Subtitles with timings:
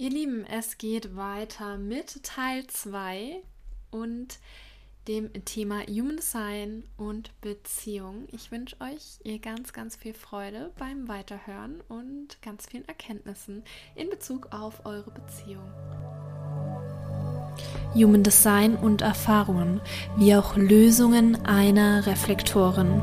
[0.00, 3.42] Ihr Lieben, es geht weiter mit Teil 2
[3.90, 4.38] und
[5.06, 8.26] dem Thema Human Design und Beziehung.
[8.32, 13.62] Ich wünsche euch ihr ganz, ganz viel Freude beim Weiterhören und ganz vielen Erkenntnissen
[13.94, 15.70] in Bezug auf eure Beziehung.
[17.94, 19.82] Human Design und Erfahrungen,
[20.16, 23.02] wie auch Lösungen einer Reflektorin.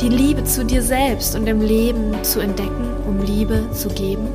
[0.00, 4.28] Die Liebe zu dir selbst und im Leben zu entdecken, um Liebe zu geben?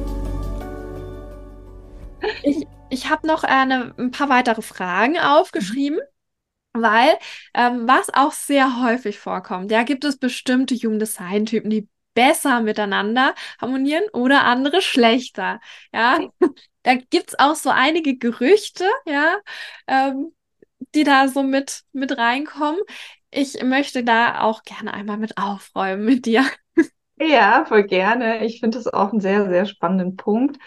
[2.43, 5.99] Ich, ich habe noch eine, ein paar weitere Fragen aufgeschrieben.
[6.77, 7.17] Weil,
[7.53, 12.61] ähm, was auch sehr häufig vorkommt, ja, gibt es bestimmte Human Design Typen, die besser
[12.61, 15.61] miteinander harmonieren oder andere schlechter.
[15.93, 16.19] Ja,
[16.83, 19.37] da gibt es auch so einige Gerüchte, ja,
[19.87, 20.33] ähm,
[20.93, 22.81] die da so mit, mit reinkommen
[23.35, 26.43] ich möchte da auch gerne einmal mit aufräumen mit dir.
[27.17, 28.43] Ja, voll gerne.
[28.45, 30.57] Ich finde das auch einen sehr, sehr spannenden Punkt,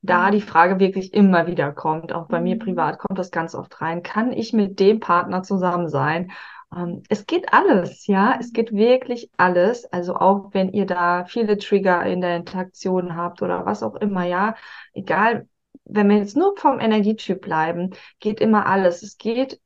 [0.00, 0.32] da mhm.
[0.32, 2.12] die Frage wirklich immer wieder kommt.
[2.12, 2.44] Auch bei mhm.
[2.44, 4.02] mir privat kommt das ganz oft rein.
[4.02, 6.32] Kann ich mit dem Partner zusammen sein?
[6.74, 8.36] Ähm, es geht alles, ja.
[8.40, 9.84] Es geht wirklich alles.
[9.92, 14.24] Also auch wenn ihr da viele Trigger in der Interaktion habt oder was auch immer,
[14.24, 14.54] ja.
[14.94, 15.48] Egal,
[15.84, 19.02] wenn wir jetzt nur vom Energietyp bleiben, geht immer alles.
[19.02, 19.60] Es geht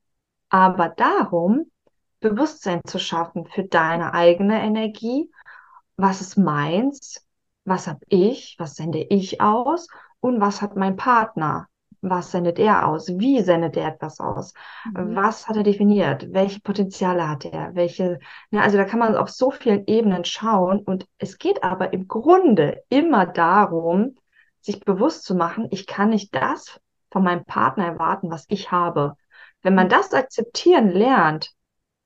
[0.48, 1.71] aber darum,
[2.22, 5.30] Bewusstsein zu schaffen für deine eigene Energie.
[5.96, 7.26] Was ist meins?
[7.64, 8.56] Was habe ich?
[8.58, 9.88] Was sende ich aus?
[10.20, 11.68] Und was hat mein Partner?
[12.00, 13.08] Was sendet er aus?
[13.18, 14.54] Wie sendet er etwas aus?
[14.86, 15.14] Mhm.
[15.14, 16.32] Was hat er definiert?
[16.32, 17.74] Welche Potenziale hat er?
[17.74, 18.18] Welche,
[18.50, 20.80] ne, also da kann man auf so vielen Ebenen schauen.
[20.80, 24.16] Und es geht aber im Grunde immer darum,
[24.60, 26.80] sich bewusst zu machen, ich kann nicht das
[27.10, 29.16] von meinem Partner erwarten, was ich habe.
[29.62, 29.90] Wenn man mhm.
[29.90, 31.52] das akzeptieren lernt,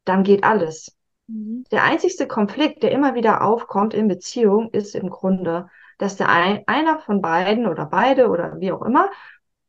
[0.07, 0.97] dann geht alles.
[1.27, 1.65] Mhm.
[1.71, 5.69] Der einzigste Konflikt, der immer wieder aufkommt in Beziehung, ist im Grunde,
[5.99, 9.11] dass der ein, einer von beiden oder beide oder wie auch immer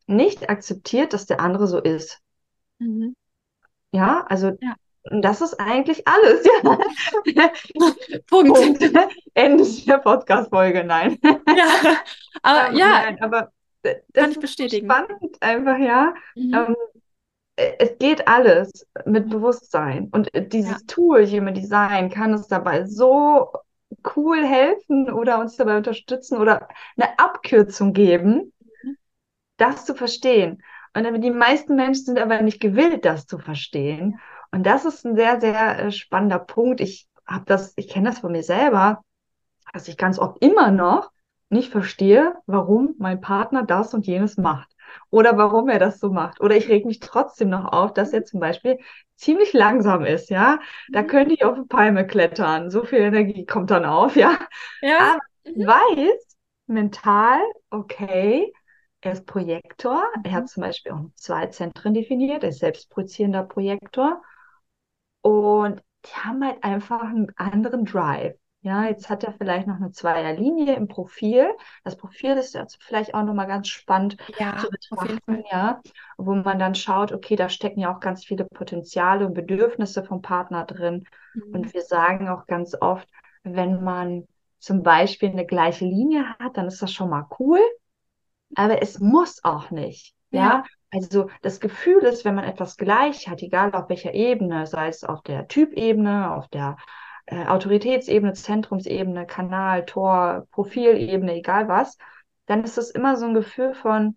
[0.06, 2.20] nicht akzeptiert, dass der andere so ist.
[2.80, 3.16] Mhm.
[3.92, 4.76] Ja, also ja.
[5.04, 6.46] das ist eigentlich alles.
[6.46, 6.62] Ja.
[8.28, 8.54] Punkt.
[8.54, 8.82] Punkt.
[9.34, 11.18] Ende der Podcast-Folge, nein.
[11.24, 11.98] Ja,
[12.42, 14.88] aber, ähm, ja, nein, aber das kann ich bestätigen.
[14.90, 16.14] Spannend einfach, ja.
[16.36, 16.54] Mhm.
[16.54, 16.76] Ähm,
[17.58, 20.10] es geht alles mit Bewusstsein.
[20.12, 20.88] Und dieses ja.
[20.88, 23.52] Tool Human Design kann uns dabei so
[24.16, 28.54] cool helfen oder uns dabei unterstützen oder eine Abkürzung geben,
[28.84, 28.98] mhm.
[29.58, 30.64] das zu verstehen.
[30.94, 34.20] Und die meisten Menschen sind aber nicht gewillt, das zu verstehen.
[34.52, 36.80] Und das ist ein sehr, sehr äh, spannender Punkt.
[36.80, 39.04] Ich habe das, ich kenne das von mir selber,
[39.74, 41.12] dass ich ganz oft immer noch
[41.50, 44.77] nicht verstehe, warum mein Partner das und jenes macht
[45.10, 46.42] oder warum er das so macht.
[46.42, 48.80] Oder ich reg mich trotzdem noch auf, dass er zum Beispiel
[49.16, 50.60] ziemlich langsam ist, ja.
[50.92, 51.08] Da mhm.
[51.08, 52.70] könnte ich auf eine Palme klettern.
[52.70, 54.38] So viel Energie kommt dann auf, ja.
[54.82, 54.98] ja.
[55.14, 55.68] Aber ich mhm.
[55.68, 56.38] weiß
[56.68, 57.40] mental,
[57.70, 58.52] okay,
[59.02, 60.04] er ist Projektor.
[60.24, 60.48] Er hat mhm.
[60.48, 62.44] zum Beispiel auch zwei Zentren definiert.
[62.44, 64.22] Er ist selbstprojizierender Projektor.
[65.22, 68.36] Und die haben halt einfach einen anderen Drive.
[68.68, 71.56] Ja, jetzt hat er vielleicht noch eine Zweierlinie im Profil.
[71.86, 75.82] Das Profil ist jetzt vielleicht auch nochmal ganz spannend ja, zu betrachten, ja,
[76.18, 80.22] wo man dann schaut, okay, da stecken ja auch ganz viele Potenziale und Bedürfnisse vom
[80.22, 81.06] Partner drin.
[81.34, 81.56] Mhm.
[81.56, 83.08] Und wir sagen auch ganz oft,
[83.44, 84.28] wenn man
[84.60, 87.62] zum Beispiel eine gleiche Linie hat, dann ist das schon mal cool.
[88.54, 90.14] Aber es muss auch nicht.
[90.32, 90.42] Ja.
[90.42, 90.64] ja.
[90.92, 95.06] Also das Gefühl ist, wenn man etwas gleich hat, egal auf welcher Ebene, sei es
[95.06, 96.76] auf der Typebene, auf der
[97.28, 101.98] äh, Autoritätsebene, Zentrumsebene, Kanal, Tor, Profilebene, egal was,
[102.46, 104.16] dann ist es immer so ein Gefühl von,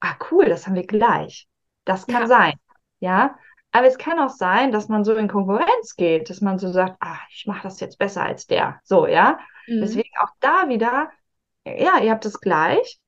[0.00, 1.46] ah cool, das haben wir gleich.
[1.84, 2.26] Das kann ja.
[2.26, 2.54] sein,
[3.00, 3.36] ja.
[3.70, 6.96] Aber es kann auch sein, dass man so in Konkurrenz geht, dass man so sagt,
[7.00, 9.38] ah, ich mache das jetzt besser als der, so, ja.
[9.66, 9.80] Mhm.
[9.82, 11.10] Deswegen auch da wieder,
[11.66, 12.98] ja, ihr habt es gleich,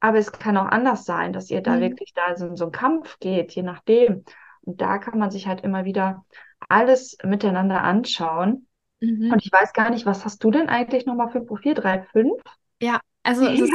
[0.00, 1.80] aber es kann auch anders sein, dass ihr da mhm.
[1.82, 4.24] wirklich da so, so einen Kampf geht, je nachdem.
[4.62, 6.24] Und da kann man sich halt immer wieder
[6.68, 8.66] alles miteinander anschauen
[9.02, 9.32] Mhm.
[9.32, 11.72] Und ich weiß gar nicht, was hast du denn eigentlich nochmal für ein Profil?
[11.72, 12.40] 3,5?
[12.80, 13.66] Ja, also ja.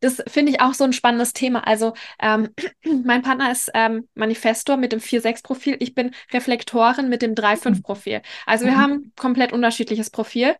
[0.00, 1.66] das, das finde ich auch so ein spannendes Thema.
[1.66, 2.50] Also ähm,
[3.04, 5.76] mein Partner ist ähm, Manifestor mit dem 4,6-Profil.
[5.78, 8.20] Ich bin Reflektorin mit dem 3,5-Profil.
[8.46, 8.78] Also wir mhm.
[8.78, 10.56] haben komplett unterschiedliches Profil.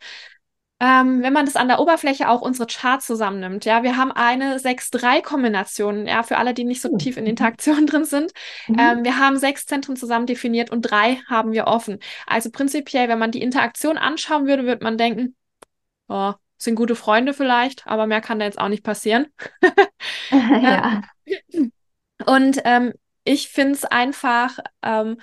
[0.81, 4.59] Ähm, wenn man das an der Oberfläche auch unsere Charts zusammennimmt, ja, wir haben eine
[4.59, 6.97] 6-3-Kombination, ja, für alle, die nicht so oh.
[6.97, 8.33] tief in Interaktion drin sind.
[8.69, 8.77] Mhm.
[8.79, 11.99] Ähm, wir haben sechs Zentren zusammen definiert und drei haben wir offen.
[12.27, 15.35] Also prinzipiell, wenn man die Interaktion anschauen würde, würde man denken,
[16.09, 19.27] oh, sind gute Freunde vielleicht, aber mehr kann da jetzt auch nicht passieren.
[20.31, 21.03] ja.
[22.25, 22.93] Und ähm,
[23.25, 25.19] ich finde es einfach ähm,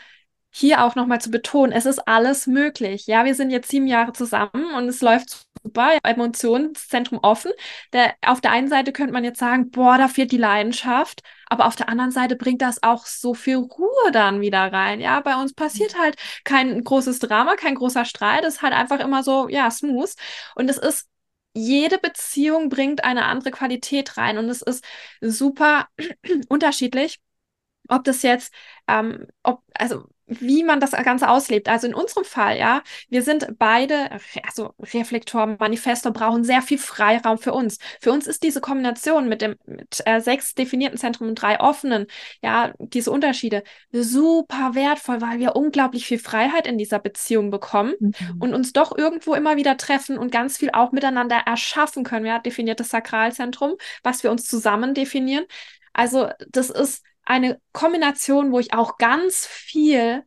[0.57, 3.07] hier auch nochmal zu betonen, es ist alles möglich.
[3.07, 7.51] Ja, wir sind jetzt sieben Jahre zusammen und es läuft super, Emotionszentrum offen.
[7.91, 11.65] Der, auf der einen Seite könnte man jetzt sagen, boah, da fehlt die Leidenschaft, aber
[11.65, 15.01] auf der anderen Seite bringt das auch so viel Ruhe dann wieder rein.
[15.01, 16.15] Ja, bei uns passiert halt
[16.45, 20.13] kein großes Drama, kein großer Streit, es ist halt einfach immer so, ja, smooth.
[20.55, 21.09] Und es ist
[21.53, 24.85] jede Beziehung bringt eine andere Qualität rein und es ist
[25.21, 25.87] super
[26.49, 27.19] unterschiedlich,
[27.89, 28.53] ob das jetzt,
[28.87, 31.69] ähm, ob, also wie man das Ganze auslebt.
[31.69, 34.09] Also in unserem Fall, ja, wir sind beide,
[34.45, 37.77] also Reflektor, Manifestor, brauchen sehr viel Freiraum für uns.
[38.01, 42.07] Für uns ist diese Kombination mit dem mit, äh, sechs definierten Zentren und drei offenen,
[42.41, 48.15] ja, diese Unterschiede super wertvoll, weil wir unglaublich viel Freiheit in dieser Beziehung bekommen mhm.
[48.39, 52.25] und uns doch irgendwo immer wieder treffen und ganz viel auch miteinander erschaffen können.
[52.25, 55.45] Ja, definiertes Sakralzentrum, was wir uns zusammen definieren.
[55.93, 60.23] Also das ist eine Kombination, wo ich auch ganz viel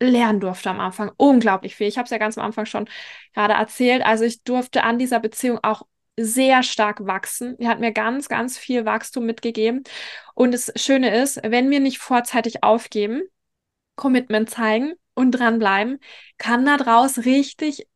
[0.00, 1.12] lernen durfte am Anfang.
[1.16, 1.86] Unglaublich viel.
[1.88, 2.88] Ich habe es ja ganz am Anfang schon
[3.34, 4.04] gerade erzählt.
[4.04, 5.82] Also ich durfte an dieser Beziehung auch
[6.16, 7.56] sehr stark wachsen.
[7.58, 9.82] Die hat mir ganz, ganz viel Wachstum mitgegeben.
[10.34, 13.22] Und das Schöne ist, wenn wir nicht vorzeitig aufgeben,
[13.96, 16.00] Commitment zeigen und dranbleiben,
[16.38, 17.88] kann da draus richtig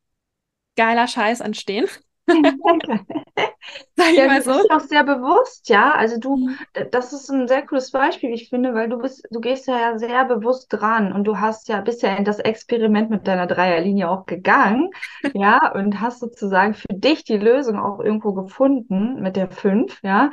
[0.76, 1.88] geiler Scheiß entstehen.
[3.96, 4.52] Sag ich ja, mal so.
[4.52, 5.92] Du bist auch sehr bewusst, ja.
[5.92, 6.58] Also du, mhm.
[6.90, 10.24] das ist ein sehr cooles Beispiel, ich finde, weil du bist, du gehst ja sehr
[10.24, 14.90] bewusst dran und du hast ja bisher in das Experiment mit deiner Dreierlinie auch gegangen,
[15.34, 20.30] ja, und hast sozusagen für dich die Lösung auch irgendwo gefunden mit der fünf, ja,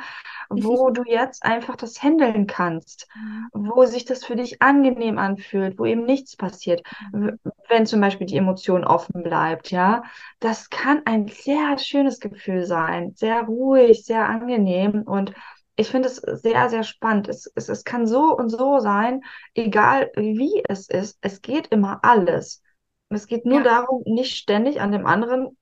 [0.48, 3.70] wo du jetzt einfach das handeln kannst, mhm.
[3.74, 6.82] wo sich das für dich angenehm anfühlt, wo eben nichts passiert,
[7.12, 7.38] mhm.
[7.68, 10.02] wenn zum Beispiel die Emotion offen bleibt, ja.
[10.38, 15.32] Das kann ein sehr schönes Gefühl sein, sehr ruhig, sehr angenehm und
[15.76, 17.28] ich finde es sehr, sehr spannend.
[17.28, 19.22] Es, es, es kann so und so sein,
[19.54, 21.18] egal wie es ist.
[21.20, 22.62] Es geht immer alles.
[23.10, 23.64] Es geht nur ja.
[23.64, 25.56] darum, nicht ständig an dem anderen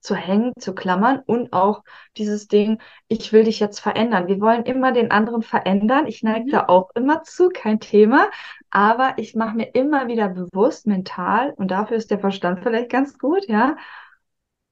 [0.00, 1.82] zu hängen, zu klammern und auch
[2.16, 4.28] dieses Ding, ich will dich jetzt verändern.
[4.28, 6.06] Wir wollen immer den anderen verändern.
[6.06, 6.50] Ich neige mhm.
[6.50, 8.28] da auch immer zu, kein Thema.
[8.70, 13.18] Aber ich mache mir immer wieder bewusst, mental, und dafür ist der Verstand vielleicht ganz
[13.18, 13.76] gut, ja,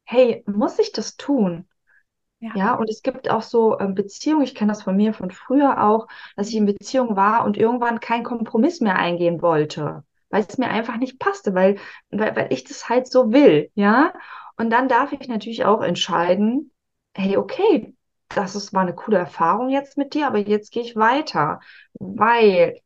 [0.04, 1.66] hey, muss ich das tun?
[2.42, 2.50] Ja.
[2.56, 5.84] ja, und es gibt auch so ähm, Beziehungen, ich kenne das von mir von früher
[5.84, 10.58] auch, dass ich in Beziehung war und irgendwann keinen Kompromiss mehr eingehen wollte, weil es
[10.58, 11.78] mir einfach nicht passte, weil,
[12.10, 14.12] weil, weil ich das halt so will, ja.
[14.56, 16.72] Und dann darf ich natürlich auch entscheiden,
[17.14, 17.94] hey, okay,
[18.28, 21.60] das ist, war eine coole Erfahrung jetzt mit dir, aber jetzt gehe ich weiter,
[21.94, 22.80] weil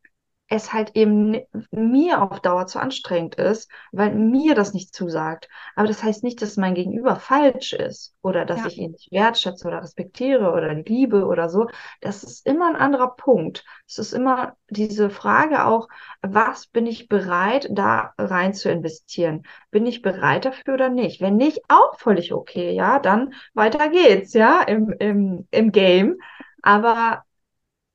[0.48, 1.40] es halt eben
[1.70, 5.48] mir auf Dauer zu anstrengend ist, weil mir das nicht zusagt.
[5.74, 8.66] Aber das heißt nicht, dass mein Gegenüber falsch ist oder dass ja.
[8.66, 11.68] ich ihn nicht wertschätze oder respektiere oder liebe oder so.
[12.00, 13.64] Das ist immer ein anderer Punkt.
[13.88, 15.88] Es ist immer diese Frage auch,
[16.22, 19.42] was bin ich bereit, da rein zu investieren?
[19.72, 21.20] Bin ich bereit dafür oder nicht?
[21.20, 26.18] Wenn nicht, auch völlig okay, ja, dann weiter geht's, ja, im, im, im Game.
[26.62, 27.25] Aber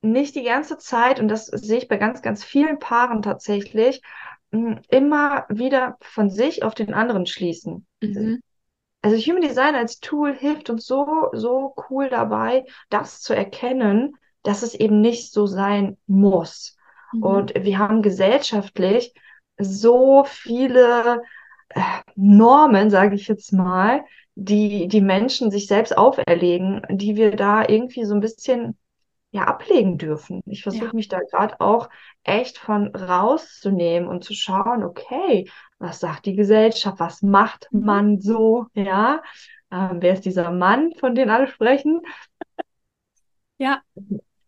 [0.02, 4.02] nicht die ganze Zeit, und das sehe ich bei ganz, ganz vielen Paaren tatsächlich,
[4.50, 7.86] immer wieder von sich auf den anderen schließen.
[8.02, 8.42] Mhm.
[9.00, 14.62] Also Human Design als Tool hilft uns so, so cool dabei, das zu erkennen, dass
[14.62, 16.76] es eben nicht so sein muss.
[17.12, 17.22] Mhm.
[17.22, 19.14] Und wir haben gesellschaftlich
[19.58, 21.22] so viele
[21.70, 21.80] äh,
[22.14, 24.04] Normen, sage ich jetzt mal,
[24.34, 28.78] die die Menschen sich selbst auferlegen, die wir da irgendwie so ein bisschen
[29.32, 30.42] ja ablegen dürfen.
[30.46, 30.92] Ich versuche ja.
[30.92, 31.88] mich da gerade auch
[32.22, 35.48] echt von rauszunehmen und zu schauen, okay,
[35.78, 37.84] was sagt die Gesellschaft, was macht mhm.
[37.84, 39.22] man so, ja?
[39.70, 42.02] Ähm, wer ist dieser Mann, von dem alle sprechen?
[43.56, 43.80] Ja.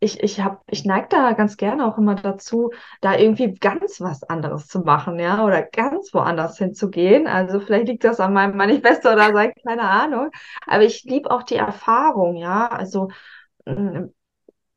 [0.01, 4.23] Ich, ich, hab, ich neige da ganz gerne auch immer dazu, da irgendwie ganz was
[4.23, 7.27] anderes zu machen, ja, oder ganz woanders hinzugehen.
[7.27, 10.31] Also vielleicht liegt das an meinem Manifesto oder so, keine Ahnung.
[10.67, 12.67] Aber ich liebe auch die Erfahrung, ja.
[12.67, 13.09] Also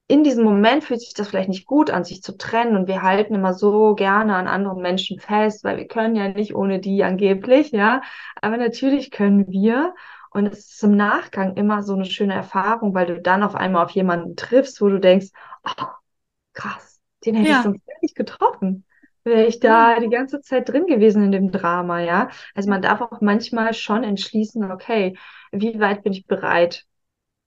[0.07, 3.01] in diesem Moment fühlt sich das vielleicht nicht gut an, sich zu trennen und wir
[3.01, 7.03] halten immer so gerne an anderen Menschen fest, weil wir können ja nicht ohne die
[7.03, 8.01] angeblich, ja.
[8.41, 9.93] Aber natürlich können wir.
[10.31, 13.83] Und es ist im Nachgang immer so eine schöne Erfahrung, weil du dann auf einmal
[13.83, 15.27] auf jemanden triffst, wo du denkst,
[15.65, 15.85] oh,
[16.53, 17.57] krass, den hätte ja.
[17.57, 18.85] ich sonst nicht getroffen.
[19.23, 22.29] wäre ich da die ganze Zeit drin gewesen in dem Drama, ja.
[22.55, 25.17] Also man darf auch manchmal schon entschließen, okay,
[25.51, 26.85] wie weit bin ich bereit,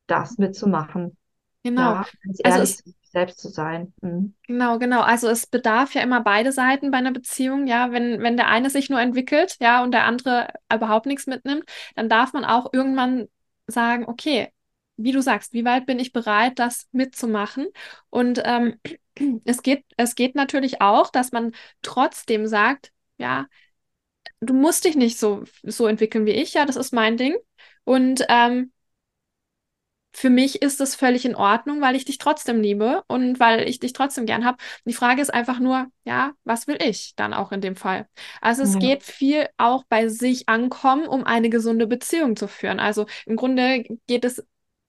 [0.07, 1.17] das mitzumachen?
[1.63, 1.93] Genau.
[1.93, 2.07] Ja,
[2.45, 3.93] Also es, selbst zu sein.
[4.01, 4.35] Mhm.
[4.47, 5.01] genau, genau.
[5.03, 7.93] Also es bedarf ja immer beide Seiten bei einer Beziehung, ja.
[7.93, 11.65] Wenn, wenn der eine sich nur entwickelt, ja, und der andere überhaupt nichts mitnimmt,
[11.97, 13.29] dann darf man auch irgendwann
[13.67, 14.49] sagen, okay,
[14.97, 17.69] wie du sagst, wie weit bin ich bereit, das mitzumachen?
[18.11, 18.79] Und ähm,
[19.45, 21.53] es geht, es geht natürlich auch, dass man
[21.83, 23.47] trotzdem sagt, ja,
[24.41, 27.37] du musst dich nicht so, so entwickeln wie ich, ja, das ist mein Ding.
[27.85, 28.73] Und ähm,
[30.13, 33.79] für mich ist es völlig in Ordnung, weil ich dich trotzdem liebe und weil ich
[33.79, 34.59] dich trotzdem gern habe.
[34.85, 38.09] Die Frage ist einfach nur, ja, was will ich dann auch in dem Fall?
[38.41, 38.81] Also es Ja.
[38.81, 42.81] geht viel auch bei sich ankommen, um eine gesunde Beziehung zu führen.
[42.81, 44.45] Also im Grunde geht es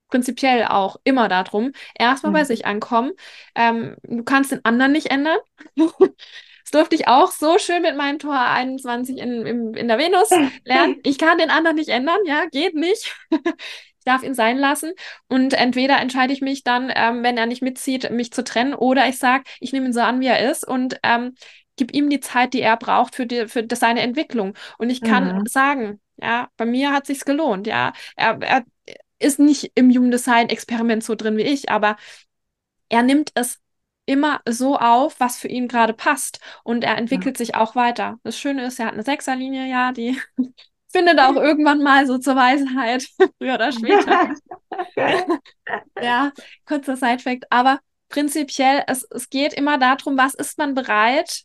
[0.09, 2.45] prinzipiell auch immer darum, erstmal bei Mhm.
[2.45, 3.11] sich ankommen.
[3.55, 5.37] Ähm, du kannst den anderen nicht ändern.
[6.63, 10.39] Das durfte ich auch so schön mit meinem Tor 21 in, in, in der Venus
[10.63, 10.95] lernen.
[11.03, 13.15] Ich kann den anderen nicht ändern, ja, geht nicht.
[14.01, 14.93] Ich darf ihn sein lassen.
[15.27, 19.07] Und entweder entscheide ich mich dann, ähm, wenn er nicht mitzieht, mich zu trennen, oder
[19.07, 21.35] ich sage, ich nehme ihn so an, wie er ist und ähm,
[21.75, 24.55] gib ihm die Zeit, die er braucht für die, für seine Entwicklung.
[24.79, 25.45] Und ich kann Mhm.
[25.47, 27.93] sagen, ja, bei mir hat sich's gelohnt, ja.
[28.15, 28.63] Er, er
[29.19, 31.95] ist nicht im Human Design Experiment so drin wie ich, aber
[32.89, 33.59] er nimmt es
[34.05, 36.39] immer so auf, was für ihn gerade passt.
[36.63, 36.97] Und er Ja.
[36.97, 38.19] entwickelt sich auch weiter.
[38.23, 40.19] Das Schöne ist, er hat eine Sechserlinie, ja, die
[40.91, 43.07] findet auch irgendwann mal so zur Weisheit,
[43.37, 44.33] früher oder später.
[46.01, 46.31] Ja,
[46.65, 47.45] kurzer Sidefact.
[47.49, 47.79] Aber
[48.09, 51.43] prinzipiell, es, es geht immer darum, was ist man bereit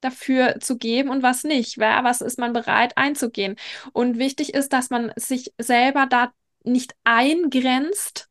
[0.00, 1.78] dafür zu geben und was nicht.
[1.78, 3.56] Wer, was ist man bereit einzugehen?
[3.92, 6.32] Und wichtig ist, dass man sich selber da
[6.62, 8.28] nicht eingrenzt,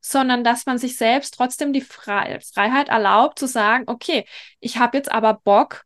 [0.00, 4.26] sondern dass man sich selbst trotzdem die Fre Freiheit erlaubt zu sagen, okay,
[4.60, 5.84] ich habe jetzt aber Bock,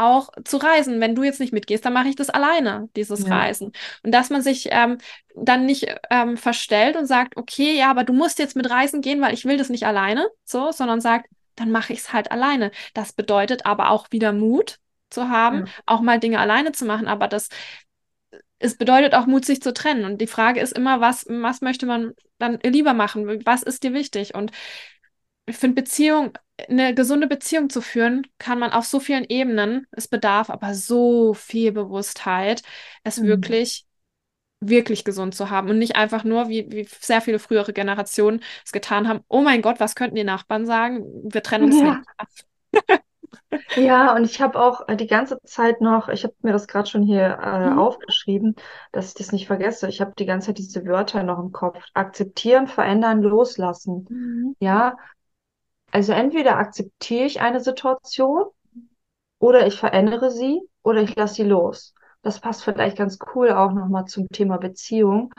[0.00, 1.00] auch zu reisen.
[1.00, 3.36] Wenn du jetzt nicht mitgehst, dann mache ich das alleine, dieses Ja.
[3.38, 3.72] Reisen.
[4.02, 4.98] Und dass man sich ähm,
[5.34, 9.20] dann nicht ähm, verstellt und sagt, okay, ja, aber du musst jetzt mit reisen gehen,
[9.20, 12.70] weil ich will das nicht alleine, so, sondern sagt, dann mache ich es halt alleine.
[12.94, 14.78] Das bedeutet aber auch wieder Mut
[15.10, 15.72] zu haben, Ja.
[15.86, 17.08] auch mal Dinge alleine zu machen.
[17.08, 17.48] Aber das,
[18.58, 20.04] es bedeutet auch Mut, sich zu trennen.
[20.04, 23.44] Und die Frage ist immer, was, was möchte man dann lieber machen?
[23.46, 24.34] Was ist dir wichtig?
[24.34, 24.52] Und
[25.50, 26.32] ich finde, Beziehung,
[26.68, 29.86] eine gesunde Beziehung zu führen, kann man auf so vielen Ebenen.
[29.92, 32.62] Es bedarf aber so viel Bewusstheit,
[33.04, 33.22] es Mhm.
[33.22, 33.86] wirklich,
[34.60, 38.72] wirklich gesund zu haben und nicht einfach nur, wie, wie sehr viele frühere Generationen es
[38.72, 39.20] getan haben.
[39.28, 41.04] Oh mein Gott, was könnten die Nachbarn sagen?
[41.32, 41.84] Wir trennen uns Ja.
[41.84, 42.02] nicht.
[43.76, 46.88] Ja, und ich habe auch äh, die ganze Zeit noch, ich habe mir das gerade
[46.88, 47.80] schon hier äh, Mhm.
[47.80, 48.56] aufgeschrieben,
[48.92, 49.88] dass ich das nicht vergesse.
[49.88, 51.78] Ich habe die ganze Zeit diese Wörter noch im Kopf.
[51.94, 54.10] Akzeptieren, verändern, loslassen.
[54.10, 54.54] Mhm.
[54.58, 54.96] Ja,
[55.92, 58.44] also entweder akzeptiere ich eine Situation
[59.38, 61.94] oder ich verändere sie oder ich lasse sie los.
[62.22, 65.32] Das passt vielleicht ganz cool auch nochmal zum Thema Beziehung,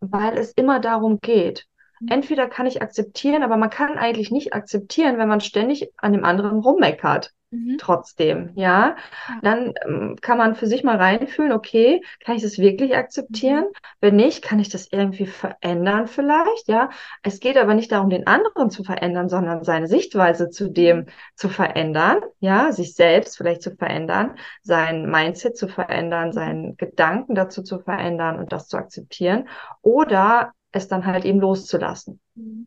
[0.00, 1.66] weil es immer darum geht.
[2.00, 2.08] Mhm.
[2.08, 6.24] Entweder kann ich akzeptieren, aber man kann eigentlich nicht akzeptieren, wenn man ständig an dem
[6.24, 7.32] anderen rummeckert.
[7.50, 7.76] Mhm.
[7.78, 8.96] Trotzdem, ja.
[9.26, 9.40] Ja.
[9.42, 13.64] Dann ähm, kann man für sich mal reinfühlen, okay, kann ich das wirklich akzeptieren?
[13.64, 13.72] Mhm.
[14.00, 16.90] Wenn nicht, kann ich das irgendwie verändern vielleicht, ja.
[17.22, 21.06] Es geht aber nicht darum, den anderen zu verändern, sondern seine Sichtweise zu dem Mhm.
[21.36, 27.62] zu verändern, ja, sich selbst vielleicht zu verändern, sein Mindset zu verändern, seinen Gedanken dazu
[27.62, 29.48] zu verändern und das zu akzeptieren
[29.82, 32.20] oder es dann halt eben loszulassen.
[32.34, 32.66] Mhm.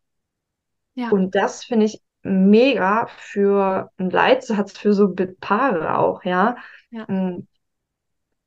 [0.95, 1.09] Ja.
[1.09, 6.55] Und das finde ich mega für einen Leitsatz für so Paare auch, ja.
[6.91, 7.07] Ja.
[7.07, 7.39] Mm,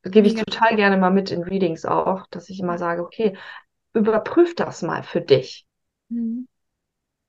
[0.04, 0.44] Gebe ich Mega.
[0.44, 3.36] total gerne mal mit in Readings auch, dass ich immer sage, okay,
[3.94, 5.66] überprüf das mal für dich.
[6.10, 6.46] Mhm.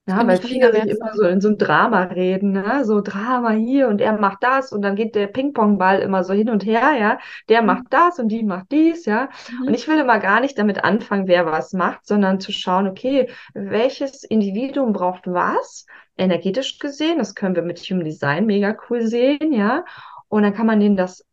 [0.07, 2.85] Ja, weil viele sich immer so in so ein Drama reden, ne?
[2.85, 6.51] So Drama hier und er macht das und dann geht der Ping-Pong-Ball immer so hin
[6.51, 7.17] und her, ja.
[7.49, 7.63] Der Mhm.
[7.63, 9.29] macht das und die macht dies, ja.
[9.65, 9.73] Und Mhm.
[9.73, 14.23] ich will immer gar nicht damit anfangen, wer was macht, sondern zu schauen, okay, welches
[14.23, 15.87] Individuum braucht was,
[16.17, 17.17] energetisch gesehen.
[17.19, 19.85] Das können wir mit Human Design mega cool sehen, ja.
[20.27, 21.25] Und dann kann man denen das,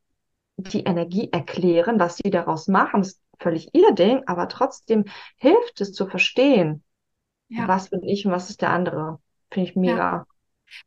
[0.57, 3.01] die Energie erklären, was sie daraus machen.
[3.03, 5.05] Das ist völlig ihr Ding, aber trotzdem
[5.37, 6.85] hilft es zu verstehen,
[7.49, 7.67] Ja.
[7.69, 9.21] was bin ich und was ist der andere.
[9.51, 9.83] Finde ich Ja.
[9.83, 10.27] mega.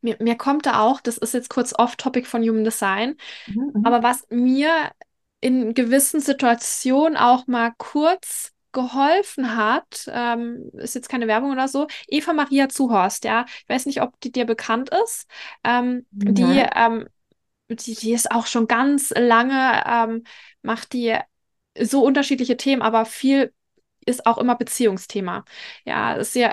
[0.01, 3.83] Mir, mir kommt da auch, das ist jetzt kurz off-topic von Human Design, Mhm, mhm.
[3.83, 4.91] aber was mir
[5.41, 11.87] in gewissen Situationen auch mal kurz geholfen hat, ähm, ist jetzt keine Werbung oder so,
[12.07, 13.45] Eva Maria Zuhorst, ja.
[13.47, 15.27] Ich weiß nicht, ob die dir bekannt ist.
[15.63, 16.69] Ähm, die, Nein.
[16.75, 17.07] ähm,
[17.69, 20.23] die, die ist auch schon ganz lange, ähm,
[20.61, 21.17] macht die
[21.79, 23.53] so unterschiedliche Themen, aber viel
[24.05, 25.45] ist auch immer Beziehungsthema.
[25.85, 26.45] Ja, sie,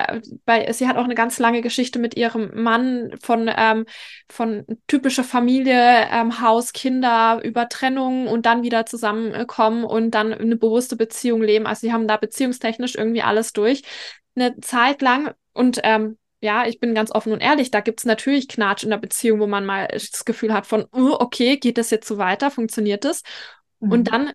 [0.44, 3.87] bei, sie hat auch eine ganz lange Geschichte mit ihrem Mann von, ähm,
[4.28, 10.56] von typischer Familie, ähm, Haus, Kinder, über Trennung und dann wieder zusammenkommen und dann eine
[10.56, 11.66] bewusste Beziehung leben.
[11.66, 13.82] Also sie haben da beziehungstechnisch irgendwie alles durch.
[14.35, 18.04] Eine Zeit lang und ähm, ja, ich bin ganz offen und ehrlich, da gibt es
[18.04, 21.78] natürlich Knatsch in der Beziehung, wo man mal das Gefühl hat von, oh, okay, geht
[21.78, 23.23] das jetzt so weiter, funktioniert das?
[23.78, 23.92] Mhm.
[23.92, 24.32] Und dann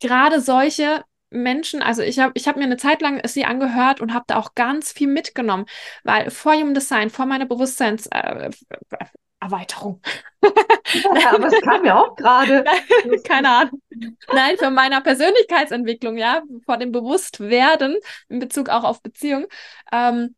[0.00, 4.12] gerade solche Menschen, also ich habe ich hab mir eine Zeit lang sie angehört und
[4.12, 5.66] habe da auch ganz viel mitgenommen,
[6.04, 8.60] weil vor Human Design, vor meiner Bewusstseinserweiterung.
[9.40, 12.64] Äh, ja, aber es kam ja auch gerade.
[13.24, 13.82] Keine Ahnung.
[14.32, 17.96] Nein, für meiner Persönlichkeitsentwicklung, ja, vor dem Bewusstwerden
[18.28, 19.46] in Bezug auch auf Beziehung.
[19.92, 20.34] Ähm,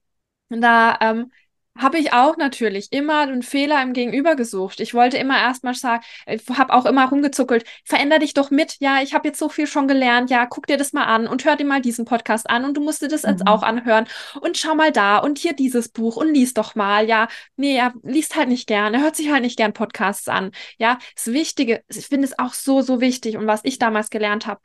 [0.49, 1.33] da ähm,
[1.79, 4.81] habe ich auch natürlich immer einen Fehler im Gegenüber gesucht.
[4.81, 8.77] Ich wollte immer erstmal sagen, ich habe auch immer rumgezuckelt, veränder dich doch mit.
[8.81, 10.31] Ja, ich habe jetzt so viel schon gelernt.
[10.31, 12.83] Ja, guck dir das mal an und hör dir mal diesen Podcast an und du
[12.83, 13.31] musst dir das mhm.
[13.31, 14.07] jetzt auch anhören
[14.41, 17.09] und schau mal da und hier dieses Buch und lies doch mal.
[17.09, 20.53] Ja, nee, er liest halt nicht gern, er hört sich halt nicht gern Podcasts an.
[20.79, 24.47] Ja, das Wichtige, ich finde es auch so, so wichtig und was ich damals gelernt
[24.47, 24.61] habe,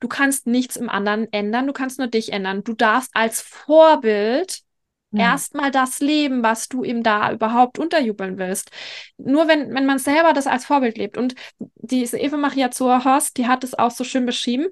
[0.00, 2.64] du kannst nichts im anderen ändern, du kannst nur dich ändern.
[2.64, 4.62] Du darfst als Vorbild
[5.12, 5.32] ja.
[5.32, 8.70] Erstmal das Leben, was du ihm da überhaupt unterjubeln willst.
[9.18, 11.16] Nur wenn, wenn man selber das als Vorbild lebt.
[11.16, 14.68] Und diese Eva Maria Zuerhorst, die hat es auch so schön beschrieben.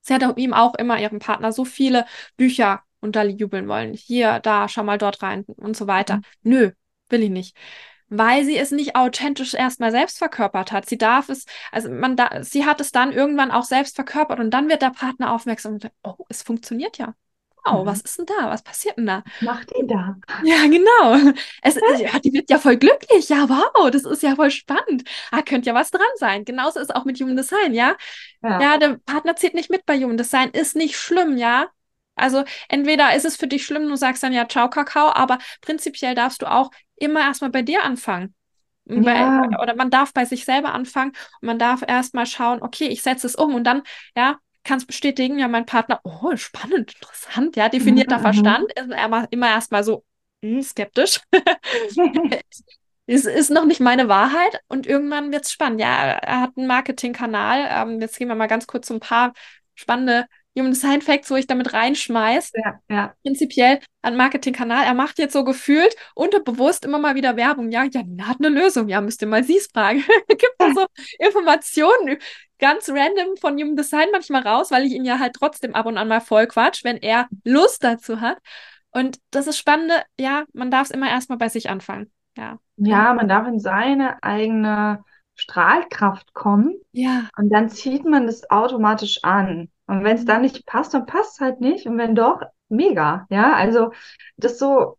[0.00, 3.94] Sie hat ihm auch immer ihrem Partner so viele Bücher unterjubeln wollen.
[3.94, 6.16] Hier, da, schau mal dort rein und so weiter.
[6.16, 6.22] Mhm.
[6.42, 6.70] Nö,
[7.08, 7.56] will ich nicht
[8.08, 10.88] weil sie es nicht authentisch erstmal selbst verkörpert hat.
[10.88, 14.52] Sie darf es, also man da, sie hat es dann irgendwann auch selbst verkörpert und
[14.52, 17.14] dann wird der Partner aufmerksam und sagt, oh, es funktioniert ja
[17.66, 17.86] wow, mhm.
[17.86, 18.50] was ist denn da?
[18.50, 19.24] Was passiert denn da?
[19.40, 20.16] Macht die da?
[20.44, 21.32] Ja, genau.
[21.62, 23.28] Es, ja, die wird ja voll glücklich.
[23.28, 25.04] Ja, wow, das ist ja voll spannend.
[25.30, 26.44] Ah, könnte ja was dran sein.
[26.44, 27.96] Genauso ist auch mit Human Design, ja?
[28.42, 28.60] ja?
[28.60, 31.68] Ja, der Partner zieht nicht mit bei Human Design, ist nicht schlimm, ja?
[32.14, 36.14] Also entweder ist es für dich schlimm, du sagst dann ja, ciao, Kakao, aber prinzipiell
[36.14, 38.34] darfst du auch immer erstmal bei dir anfangen.
[38.86, 39.00] Ja.
[39.00, 43.02] Bei, oder man darf bei sich selber anfangen und man darf erstmal schauen, okay, ich
[43.02, 43.82] setze es um und dann,
[44.16, 48.90] ja, kann es bestätigen, ja, mein Partner, oh, spannend, interessant, ja, definierter mhm, Verstand, ist
[48.90, 50.04] immer, immer erstmal so
[50.42, 51.20] mh, hm, skeptisch.
[53.06, 55.80] es ist noch nicht meine Wahrheit und irgendwann wird es spannend.
[55.80, 57.68] Ja, er hat einen Marketingkanal.
[57.70, 59.32] Ähm, jetzt gehen wir mal ganz kurz so ein paar
[59.74, 60.26] spannende
[60.58, 62.52] Human Design Facts, wo ich damit reinschmeiß.
[62.54, 63.14] Ja, ja.
[63.22, 64.84] Prinzipiell ein Marketingkanal.
[64.84, 67.70] Er macht jetzt so gefühlt unterbewusst immer mal wieder Werbung.
[67.70, 68.88] Ja, Janina hat eine Lösung.
[68.88, 70.02] Ja, müsst ihr mal sie fragen.
[70.28, 70.86] Gibt da so
[71.18, 72.18] Informationen
[72.58, 75.98] ganz random von Human Design manchmal raus, weil ich ihn ja halt trotzdem ab und
[75.98, 78.38] an mal voll quatsch, wenn er Lust dazu hat.
[78.90, 82.10] Und das ist Spannende, ja, man darf es immer erstmal bei sich anfangen.
[82.36, 82.58] Ja.
[82.76, 86.74] Ja, man darf in seine eigene Strahlkraft kommen.
[86.92, 87.28] Ja.
[87.36, 89.70] Und dann zieht man das automatisch an.
[89.86, 91.86] Und wenn es dann nicht passt, dann passt es halt nicht.
[91.86, 93.26] Und wenn doch, mega.
[93.30, 93.92] Ja, also
[94.36, 94.98] das so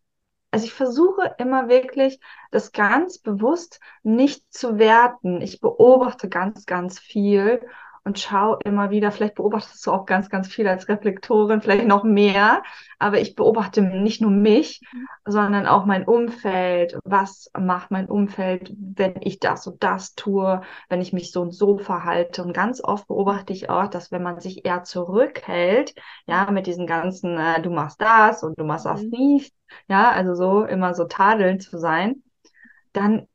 [0.50, 5.40] also ich versuche immer wirklich, das ganz bewusst nicht zu werten.
[5.42, 7.60] Ich beobachte ganz, ganz viel
[8.08, 12.04] und schaue immer wieder, vielleicht beobachtest du auch ganz, ganz viel als Reflektorin, vielleicht noch
[12.04, 12.62] mehr,
[12.98, 14.80] aber ich beobachte nicht nur mich,
[15.26, 16.98] sondern auch mein Umfeld.
[17.04, 21.52] Was macht mein Umfeld, wenn ich das und das tue, wenn ich mich so und
[21.52, 22.42] so verhalte?
[22.42, 25.94] Und ganz oft beobachte ich auch, dass wenn man sich eher zurückhält,
[26.26, 29.10] ja, mit diesen ganzen, äh, du machst das und du machst das mhm.
[29.10, 29.54] nicht,
[29.86, 32.22] ja, also so immer so tadelnd zu sein,
[32.94, 33.27] dann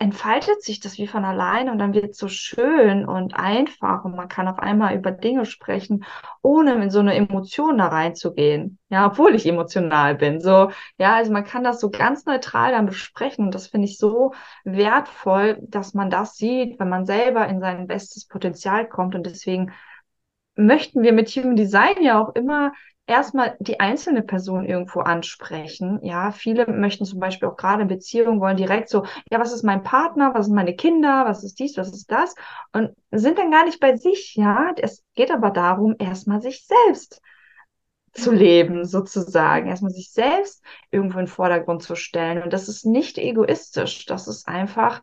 [0.00, 4.14] entfaltet sich das wie von allein und dann wird es so schön und einfach und
[4.14, 6.04] man kann auf einmal über Dinge sprechen,
[6.40, 8.78] ohne in so eine Emotion da reinzugehen.
[8.90, 10.40] Ja, obwohl ich emotional bin.
[10.40, 13.98] So, ja, also man kann das so ganz neutral dann besprechen und das finde ich
[13.98, 14.34] so
[14.64, 19.72] wertvoll, dass man das sieht, wenn man selber in sein bestes Potenzial kommt und deswegen
[20.54, 22.72] möchten wir mit Human Design ja auch immer
[23.08, 25.98] erstmal die einzelne Person irgendwo ansprechen.
[26.02, 29.64] Ja, viele möchten zum Beispiel auch gerade in Beziehungen wollen direkt so, ja, was ist
[29.64, 32.34] mein Partner, was sind meine Kinder, was ist dies, was ist das
[32.72, 34.34] und sind dann gar nicht bei sich.
[34.36, 37.20] Ja, es geht aber darum, erstmal sich selbst
[38.12, 42.42] zu leben, sozusagen, erstmal sich selbst irgendwo in den Vordergrund zu stellen.
[42.42, 45.02] Und das ist nicht egoistisch, das ist einfach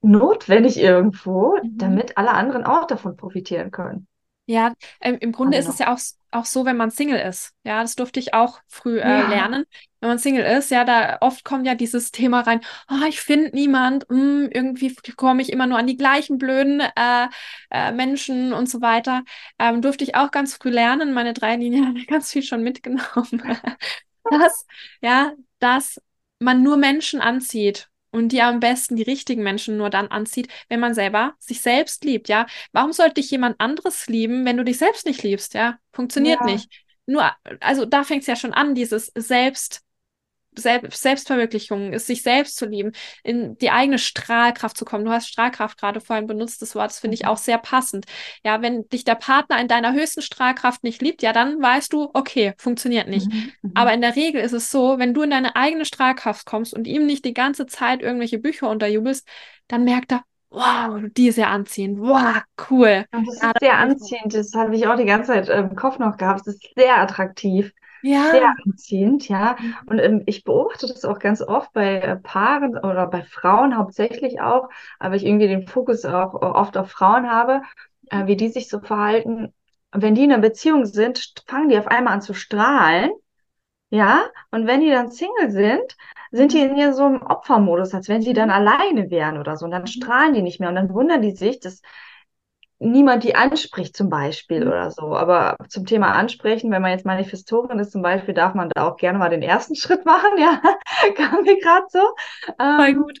[0.00, 1.78] notwendig irgendwo, mhm.
[1.78, 4.08] damit alle anderen auch davon profitieren können.
[4.48, 5.98] Ja, ähm, im Grunde ist es ja auch,
[6.30, 7.52] auch so, wenn man Single ist.
[7.64, 9.28] Ja, das durfte ich auch früh äh, ja.
[9.28, 9.64] lernen.
[9.98, 13.50] Wenn man Single ist, ja, da oft kommt ja dieses Thema rein, oh, ich finde
[13.52, 17.26] niemand, mm, irgendwie komme ich immer nur an die gleichen blöden äh,
[17.70, 19.24] äh, Menschen und so weiter.
[19.58, 21.12] Ähm, durfte ich auch ganz früh lernen.
[21.12, 23.42] Meine drei Linien haben ganz viel schon mitgenommen.
[24.30, 24.66] dass,
[25.00, 26.00] ja, dass
[26.38, 30.80] man nur Menschen anzieht und die am besten die richtigen Menschen nur dann anzieht, wenn
[30.80, 32.46] man selber sich selbst liebt, ja.
[32.72, 35.78] Warum sollte dich jemand anderes lieben, wenn du dich selbst nicht liebst, ja?
[35.92, 36.46] Funktioniert ja.
[36.46, 36.68] nicht.
[37.06, 39.85] Nur, also da fängt es ja schon an, dieses Selbst
[40.58, 42.92] selbst Selbstverwirklichung ist, sich selbst zu lieben,
[43.22, 45.04] in die eigene Strahlkraft zu kommen.
[45.04, 47.28] Du hast Strahlkraft gerade vorhin benutzt, das Wort, das finde ich mhm.
[47.28, 48.06] auch sehr passend.
[48.44, 52.10] Ja, wenn dich der Partner in deiner höchsten Strahlkraft nicht liebt, ja, dann weißt du,
[52.14, 53.28] okay, funktioniert nicht.
[53.28, 53.52] Mhm.
[53.62, 53.72] mhm.
[53.74, 56.86] Aber in der Regel ist es so, wenn du in deine eigene Strahlkraft kommst und
[56.86, 59.26] ihm nicht die ganze Zeit irgendwelche Bücher unterjubelst,
[59.68, 63.04] dann merkt er, wow, die ist ja anziehend, wow, cool.
[63.10, 66.40] Das ist sehr anziehend, das habe ich auch die ganze Zeit im Kopf noch gehabt,
[66.46, 68.30] das ist sehr attraktiv ja.
[68.30, 69.56] sehr anziehend, ja.
[69.86, 74.40] Und ähm, ich beobachte das auch ganz oft bei äh, Paaren oder bei Frauen hauptsächlich
[74.40, 77.62] auch, aber ich irgendwie den Fokus auch oft auf Frauen habe,
[78.10, 79.52] äh, wie die sich so verhalten.
[79.92, 83.10] Wenn die in einer Beziehung sind, fangen die auf einmal an zu strahlen,
[83.90, 84.24] ja.
[84.50, 85.96] Und wenn die dann Single sind,
[86.32, 86.76] sind die mhm.
[86.76, 89.64] in so einem Opfermodus, als wenn sie dann alleine wären oder so.
[89.64, 89.86] Und dann mhm.
[89.86, 90.68] strahlen die nicht mehr.
[90.68, 91.82] Und dann wundern die sich, dass
[92.78, 94.68] niemand die anspricht zum Beispiel mhm.
[94.68, 95.16] oder so.
[95.16, 98.96] Aber zum Thema Ansprechen, wenn man jetzt Manifestorin ist zum Beispiel, darf man da auch
[98.96, 100.38] gerne mal den ersten Schritt machen.
[100.38, 100.60] Ja,
[101.16, 102.00] kam mir gerade so.
[102.58, 103.18] Ähm, gut.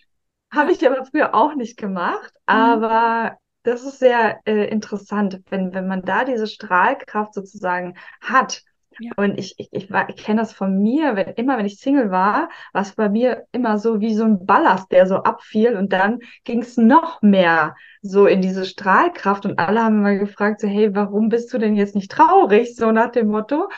[0.52, 2.32] Habe ich aber früher auch nicht gemacht.
[2.48, 2.54] Mhm.
[2.54, 8.62] Aber das ist sehr äh, interessant, wenn, wenn man da diese Strahlkraft sozusagen hat
[8.98, 9.12] ja.
[9.16, 12.48] Und ich, ich, ich, ich kenne das von mir, wenn, immer wenn ich Single war,
[12.72, 16.20] war es bei mir immer so wie so ein Ballast, der so abfiel und dann
[16.44, 20.94] ging es noch mehr so in diese Strahlkraft und alle haben mal gefragt, so, hey,
[20.94, 22.76] warum bist du denn jetzt nicht traurig?
[22.76, 23.68] So nach dem Motto.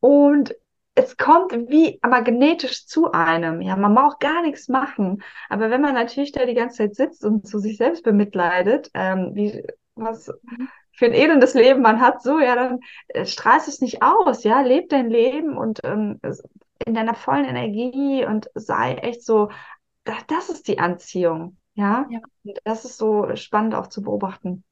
[0.00, 0.54] Und
[0.94, 3.60] es kommt wie magnetisch zu einem.
[3.60, 5.22] Ja, man braucht gar nichts machen.
[5.48, 9.30] Aber wenn man natürlich da die ganze Zeit sitzt und zu sich selbst bemitleidet, ähm,
[9.34, 13.80] wie was mhm für ein elendes Leben man hat, so, ja, dann äh, strahlst es
[13.80, 16.20] nicht aus, ja, leb dein Leben und ähm,
[16.84, 19.48] in deiner vollen Energie und sei echt so,
[20.02, 22.06] das, das ist die Anziehung, ja?
[22.10, 22.18] ja.
[22.42, 24.64] Und das ist so spannend auch zu beobachten.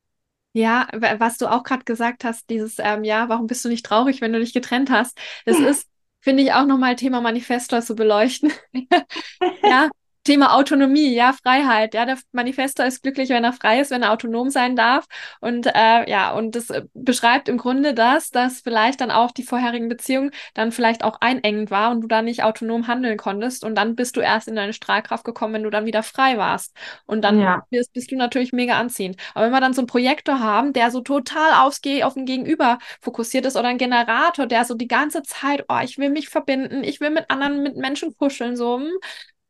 [0.53, 4.21] Ja, was du auch gerade gesagt hast, dieses, ähm, ja, warum bist du nicht traurig,
[4.21, 5.17] wenn du dich getrennt hast?
[5.45, 5.89] Das ist,
[6.21, 8.51] finde ich, auch nochmal Thema Manifesto zu beleuchten.
[9.63, 9.91] ja,
[10.27, 11.95] Thema Autonomie, ja, Freiheit.
[11.95, 15.07] Ja, der Manifesto ist glücklich, wenn er frei ist, wenn er autonom sein darf.
[15.41, 19.45] Und äh, ja, und das äh, beschreibt im Grunde das, dass vielleicht dann auch die
[19.45, 23.65] vorherigen Beziehungen dann vielleicht auch einengend war und du dann nicht autonom handeln konntest.
[23.65, 26.77] Und dann bist du erst in deine Strahlkraft gekommen, wenn du dann wieder frei warst.
[27.07, 27.65] Und dann ja.
[27.71, 29.21] bist, bist du natürlich mega anziehend.
[29.35, 32.27] Aber wenn wir dann so einen Projektor haben, der so total aufs Ge auf den
[32.27, 36.29] Gegenüber fokussiert ist oder ein Generator, der so die ganze Zeit, oh, ich will mich
[36.29, 38.91] verbinden, ich will mit anderen, mit Menschen kuscheln, so, hm,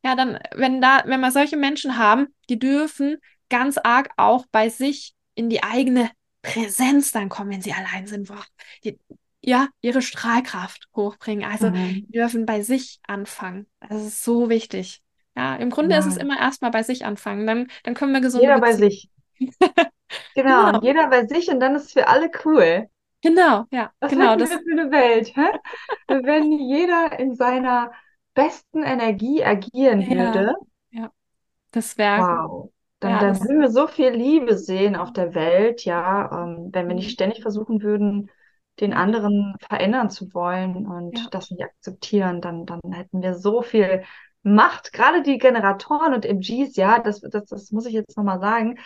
[0.03, 3.17] ja, dann, wenn da, wenn wir solche Menschen haben, die dürfen
[3.49, 6.09] ganz arg auch bei sich in die eigene
[6.41, 8.27] Präsenz dann kommen, wenn sie allein sind.
[8.27, 8.43] Boah,
[8.83, 8.99] die,
[9.41, 11.49] ja, ihre Strahlkraft hochbringen.
[11.49, 11.93] Also mhm.
[11.93, 13.67] die dürfen bei sich anfangen.
[13.79, 15.01] Das ist so wichtig.
[15.35, 15.99] Ja, im Grunde ja.
[15.99, 17.45] ist es immer erstmal bei sich anfangen.
[17.45, 19.09] Dann, dann können wir gesund Jeder bei sich.
[19.39, 22.87] genau, genau, jeder bei sich und dann ist es für alle cool.
[23.21, 23.91] Genau, ja.
[23.99, 25.47] Was genau, das für eine Welt, hä?
[26.07, 27.91] wenn jeder in seiner
[28.37, 30.53] besten Energie agieren ja, würde,
[30.91, 31.11] ja.
[31.71, 32.21] das wäre.
[32.21, 32.71] Wow.
[32.99, 36.87] Dann, ja, dann würden wir so viel Liebe sehen auf der Welt, ja, ähm, wenn
[36.87, 37.13] wir nicht mhm.
[37.13, 38.29] ständig versuchen würden,
[38.79, 41.25] den anderen verändern zu wollen und ja.
[41.31, 44.03] das nicht akzeptieren, dann, dann hätten wir so viel
[44.43, 44.93] Macht.
[44.93, 48.79] Gerade die Generatoren und MGs, ja, das, das, das muss ich jetzt nochmal sagen,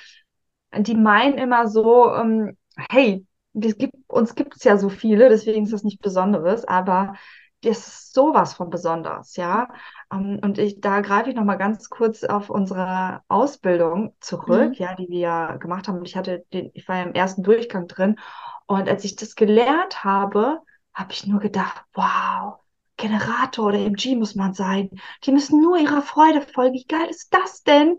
[0.77, 2.57] die meinen immer so, ähm,
[2.89, 7.15] hey, gibt, uns gibt es ja so viele, deswegen ist das nicht Besonderes, aber
[7.63, 9.69] das ist sowas von besonders, ja.
[10.11, 14.73] Ähm, und ich, da greife ich nochmal ganz kurz auf unsere Ausbildung zurück, mhm.
[14.73, 16.03] ja, die wir gemacht haben.
[16.03, 18.17] Ich hatte den, ich war ja im ersten Durchgang drin.
[18.65, 20.59] Und als ich das gelernt habe,
[20.93, 22.59] habe ich nur gedacht, wow,
[22.97, 24.89] Generator oder MG muss man sein.
[25.23, 26.73] Die müssen nur ihrer Freude folgen.
[26.73, 27.97] Wie geil ist das denn?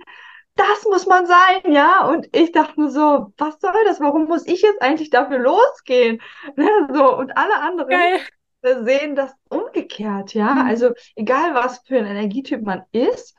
[0.54, 2.06] Das muss man sein, ja.
[2.08, 4.00] Und ich dachte nur so, was soll das?
[4.00, 6.20] Warum muss ich jetzt eigentlich dafür losgehen?
[6.92, 8.20] so, und alle anderen Geil
[8.62, 10.54] sehen das umgekehrt, ja.
[10.54, 10.66] Mhm.
[10.66, 13.36] Also egal, was für ein Energietyp man ist,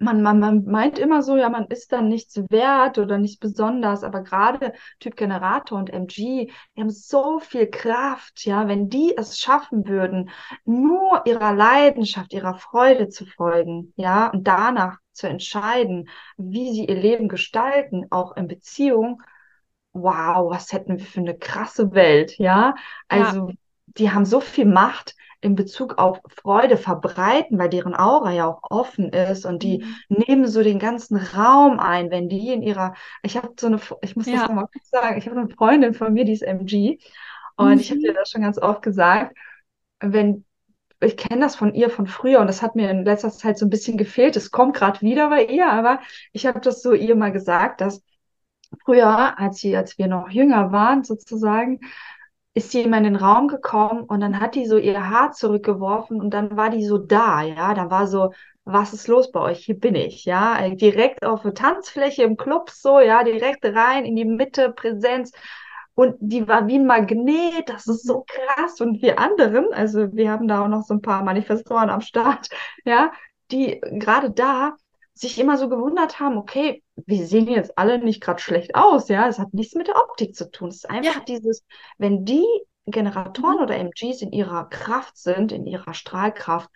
[0.00, 4.04] man, man, man meint immer so, ja, man ist dann nichts wert oder nicht besonders,
[4.04, 9.38] aber gerade Typ Generator und MG, die haben so viel Kraft, ja, wenn die es
[9.40, 10.30] schaffen würden,
[10.64, 16.94] nur ihrer Leidenschaft, ihrer Freude zu folgen, ja, und danach zu entscheiden, wie sie ihr
[17.00, 19.20] Leben gestalten, auch in Beziehung,
[19.92, 22.76] wow, was hätten wir für eine krasse Welt, ja.
[23.08, 23.54] Also ja
[23.96, 28.62] die haben so viel Macht in Bezug auf Freude verbreiten, weil deren Aura ja auch
[28.70, 30.24] offen ist und die mhm.
[30.26, 34.16] nehmen so den ganzen Raum ein, wenn die in ihrer, ich habe so eine, ich
[34.16, 34.34] muss ja.
[34.34, 36.98] das nochmal kurz sagen, ich habe eine Freundin von mir, die ist MG
[37.56, 37.80] und mhm.
[37.80, 39.36] ich habe dir das schon ganz oft gesagt,
[40.00, 40.44] wenn
[41.00, 43.66] ich kenne das von ihr von früher und das hat mir in letzter Zeit so
[43.66, 44.34] ein bisschen gefehlt.
[44.34, 46.00] Es kommt gerade wieder bei ihr, aber
[46.32, 48.02] ich habe das so ihr mal gesagt, dass
[48.84, 51.78] früher, als sie, als wir noch jünger waren, sozusagen,
[52.58, 56.30] ist sie in den Raum gekommen und dann hat die so ihr Haar zurückgeworfen und
[56.34, 58.32] dann war die so da, ja, da war so,
[58.64, 59.64] was ist los bei euch?
[59.64, 64.16] Hier bin ich, ja, direkt auf der Tanzfläche im Club so, ja, direkt rein in
[64.16, 65.32] die Mitte, Präsenz.
[65.94, 68.80] Und die war wie ein Magnet, das ist so krass.
[68.80, 72.48] Und wir anderen, also wir haben da auch noch so ein paar Manifestoren am Start,
[72.84, 73.12] ja,
[73.50, 74.76] die gerade da
[75.20, 79.28] sich immer so gewundert haben, okay, wir sehen jetzt alle nicht gerade schlecht aus, ja,
[79.28, 80.68] es hat nichts mit der Optik zu tun.
[80.68, 81.24] Es ist einfach ja.
[81.26, 81.64] dieses,
[81.98, 82.46] wenn die
[82.86, 83.62] Generatoren mhm.
[83.62, 86.70] oder MGs in ihrer Kraft sind, in ihrer Strahlkraft,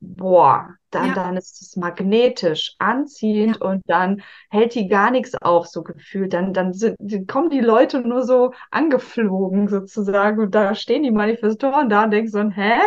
[0.00, 1.14] boah, dann, ja.
[1.14, 3.66] dann ist es magnetisch, anziehend ja.
[3.66, 6.32] und dann hält die gar nichts auf, so gefühlt.
[6.32, 6.96] Dann, dann sind,
[7.28, 12.30] kommen die Leute nur so angeflogen sozusagen und da stehen die Manifestoren da und denken
[12.30, 12.80] so, hä,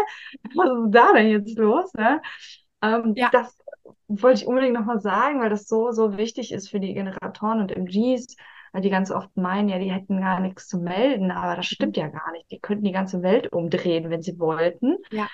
[0.56, 1.94] was ist da denn jetzt los?
[1.94, 2.22] Ne?
[2.82, 3.30] Ähm, ja.
[3.32, 3.58] Das
[4.08, 7.72] wollte ich unbedingt nochmal sagen, weil das so, so wichtig ist für die Generatoren und
[7.72, 8.36] MGs,
[8.72, 11.96] weil die ganz oft meinen, ja, die hätten gar nichts zu melden, aber das stimmt
[11.98, 12.04] mhm.
[12.04, 12.52] ja gar nicht.
[12.52, 14.98] Die könnten die ganze Welt umdrehen, wenn sie wollten.
[15.12, 15.28] Ja.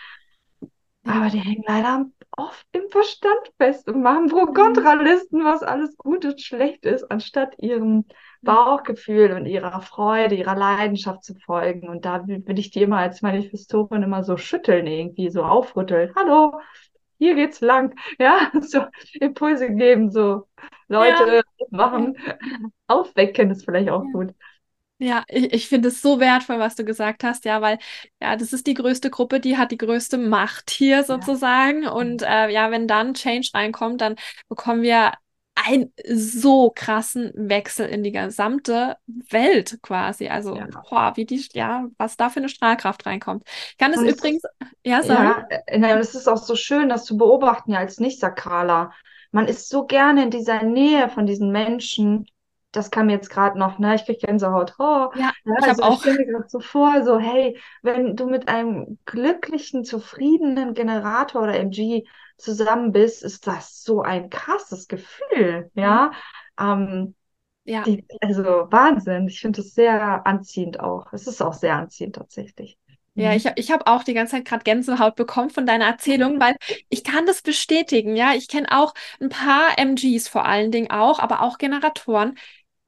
[1.03, 2.05] Aber die hängen leider
[2.37, 8.05] oft im Verstand fest und machen Pro-Kontra-Listen, was alles gut und schlecht ist, anstatt ihrem
[8.43, 11.89] Bauchgefühl und ihrer Freude, ihrer Leidenschaft zu folgen.
[11.89, 16.13] Und da will ich die immer als Manifestorin immer so schütteln, irgendwie so aufrütteln.
[16.15, 16.59] Hallo,
[17.21, 17.93] hier geht's lang.
[18.19, 20.47] Ja, so Impulse geben, so
[20.87, 21.65] Leute ja.
[21.69, 22.17] machen,
[22.87, 24.11] aufwecken ist vielleicht auch ja.
[24.11, 24.35] gut.
[24.97, 27.77] Ja, ich, ich finde es so wertvoll, was du gesagt hast, ja, weil
[28.19, 31.83] ja, das ist die größte Gruppe, die hat die größte Macht hier sozusagen.
[31.83, 31.91] Ja.
[31.91, 34.15] Und äh, ja, wenn dann Change reinkommt, dann
[34.49, 35.13] bekommen wir
[35.65, 40.27] einen so krassen Wechsel in die gesamte Welt quasi.
[40.27, 40.67] Also, ja.
[40.89, 43.43] boah, wie die, ja, was da für eine Strahlkraft reinkommt.
[43.71, 44.43] Ich kann es übrigens,
[44.83, 45.45] ja, sagen.
[45.49, 48.91] Ja, äh, es ist auch so schön, das zu beobachten, ja, als Nicht-Sakraler.
[49.31, 52.25] Man ist so gerne in dieser Nähe von diesen Menschen
[52.71, 53.95] das kam jetzt gerade noch, ne?
[53.95, 54.75] Ich kriege Gänsehaut.
[54.79, 55.95] Oh, ja, ja, ich also habe auch.
[55.95, 61.43] Ich stelle mir gerade so vor, so, hey, wenn du mit einem glücklichen, zufriedenen Generator
[61.43, 62.05] oder MG
[62.41, 66.11] zusammen bist, ist das so ein krasses Gefühl, ja.
[66.59, 67.15] Ähm,
[67.63, 67.83] ja.
[67.83, 69.27] Die, also Wahnsinn.
[69.27, 71.13] Ich finde es sehr anziehend auch.
[71.13, 72.77] Es ist auch sehr anziehend tatsächlich.
[73.13, 73.37] Ja, mhm.
[73.37, 76.55] ich, ich habe auch die ganze Zeit gerade Gänsehaut bekommen von deiner Erzählung, weil
[76.89, 78.15] ich kann das bestätigen.
[78.15, 82.37] Ja, ich kenne auch ein paar MGs vor allen Dingen auch, aber auch Generatoren,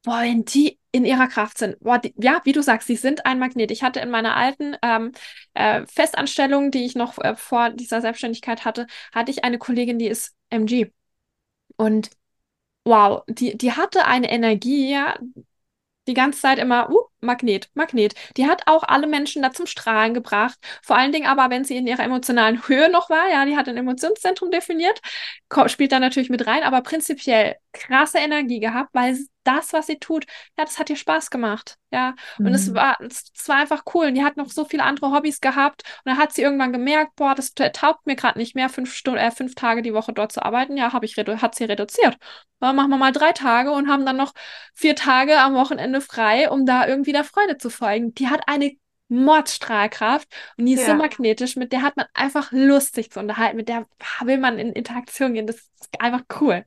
[0.03, 3.25] boah, wenn die in ihrer Kraft sind, boah, die, ja, wie du sagst, sie sind
[3.25, 3.71] ein Magnet.
[3.71, 5.11] Ich hatte in meiner alten ähm,
[5.53, 10.07] äh, Festanstellung, die ich noch äh, vor dieser Selbstständigkeit hatte, hatte ich eine Kollegin, die
[10.07, 10.91] ist MG.
[11.77, 12.11] Und
[12.85, 15.17] wow, die, die hatte eine Energie, ja,
[16.07, 18.13] die ganze Zeit immer, uh, Magnet, Magnet.
[18.38, 20.57] Die hat auch alle Menschen da zum Strahlen gebracht.
[20.81, 23.67] Vor allen Dingen aber, wenn sie in ihrer emotionalen Höhe noch war, ja, die hat
[23.67, 25.01] ein Emotionszentrum definiert,
[25.67, 30.25] spielt da natürlich mit rein, aber prinzipiell krasse Energie gehabt, weil das, was sie tut,
[30.57, 31.77] ja, das hat ihr Spaß gemacht.
[31.91, 32.53] Ja, und mhm.
[32.53, 34.07] es war, es war einfach cool.
[34.07, 35.83] Und die hat noch so viele andere Hobbys gehabt.
[36.03, 39.19] Und dann hat sie irgendwann gemerkt, boah, das taugt mir gerade nicht mehr, fünf Stunden,
[39.19, 40.75] äh, fünf Tage die Woche dort zu arbeiten.
[40.77, 42.17] Ja, habe ich hat sie reduziert.
[42.59, 44.33] Dann machen wir mal drei Tage und haben dann noch
[44.73, 48.13] vier Tage am Wochenende frei, um da irgendwie der Freude zu folgen.
[48.13, 48.71] Die hat eine
[49.10, 50.93] Mordstrahlkraft und die ist ja.
[50.93, 53.86] so magnetisch, mit der hat man einfach Lust, sich zu unterhalten, mit der
[54.23, 55.47] will man in Interaktion gehen.
[55.47, 56.65] Das ist einfach cool.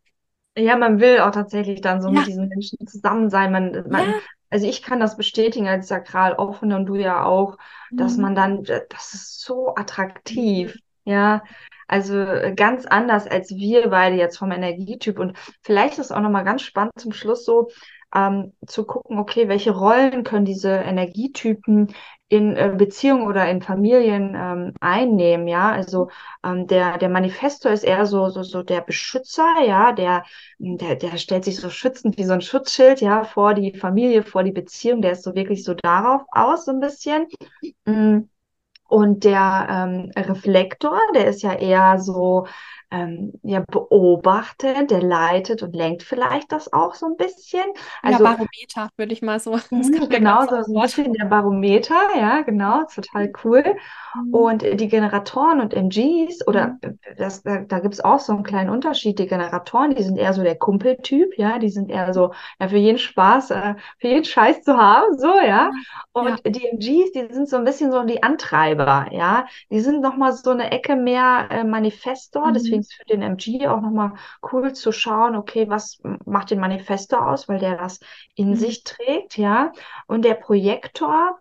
[0.56, 2.20] Ja, man will auch tatsächlich dann so ja.
[2.20, 3.52] mit diesen Menschen zusammen sein.
[3.52, 4.14] Man, man, ja.
[4.48, 7.58] Also ich kann das bestätigen als sakral offene und du ja auch,
[7.90, 7.96] mhm.
[7.96, 10.78] dass man dann, das ist so attraktiv.
[11.04, 11.42] Ja,
[11.88, 15.18] also äh, ganz anders als wir beide jetzt vom Energietyp.
[15.18, 17.68] Und vielleicht ist auch nochmal ganz spannend zum Schluss so,
[18.14, 21.94] ähm, zu gucken, okay, welche Rollen können diese Energietypen
[22.28, 25.70] in äh, Beziehungen oder in Familien ähm, einnehmen, ja.
[25.70, 26.10] Also
[26.44, 30.24] ähm, der, der Manifestor ist eher so, so, so der Beschützer, ja, der,
[30.58, 34.42] der, der stellt sich so schützend wie so ein Schutzschild, ja, vor die Familie, vor
[34.42, 37.26] die Beziehung, der ist so wirklich so darauf aus, so ein bisschen.
[37.84, 38.28] Mm.
[38.88, 42.46] Und der ähm, Reflektor, der ist ja eher so
[42.90, 47.64] ähm, ja, beobachtet, der leitet und lenkt vielleicht das auch so ein bisschen.
[48.02, 49.58] Also, ja, Barometer, würde ich mal so.
[49.70, 53.64] Mhm, genau, so ein bisschen der Barometer, ja, genau, total cool.
[54.14, 54.34] Mhm.
[54.34, 56.98] Und die Generatoren und MGs, oder mhm.
[57.16, 59.18] das, da, da gibt es auch so einen kleinen Unterschied.
[59.18, 62.76] Die Generatoren, die sind eher so der Kumpeltyp, ja, die sind eher so, ja, für
[62.76, 65.70] jeden Spaß, äh, für jeden Scheiß zu haben, so, ja.
[66.12, 66.50] Und ja.
[66.50, 69.46] die MGs, die sind so ein bisschen so die Antreiber, ja.
[69.70, 72.54] Die sind nochmal so eine Ecke mehr äh, Manifestor, mhm.
[72.54, 74.12] deswegen ist für den MG auch nochmal
[74.52, 78.00] cool zu schauen, okay, was macht den Manifestor aus, weil der das
[78.34, 78.54] in mhm.
[78.56, 79.72] sich trägt, ja.
[80.06, 81.38] Und der Projektor,